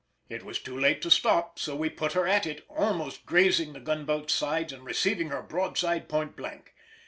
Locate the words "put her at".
1.91-2.47